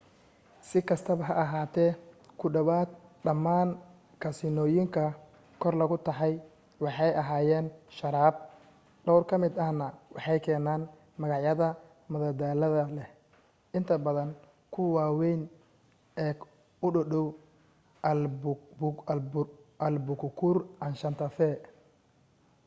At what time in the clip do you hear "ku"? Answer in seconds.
2.39-2.45